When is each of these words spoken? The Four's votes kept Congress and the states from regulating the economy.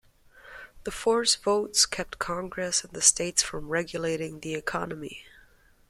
The 0.83 0.89
Four's 0.89 1.35
votes 1.35 1.85
kept 1.85 2.17
Congress 2.17 2.83
and 2.83 2.91
the 2.91 3.03
states 3.03 3.43
from 3.43 3.67
regulating 3.69 4.39
the 4.39 4.55
economy. 4.55 5.25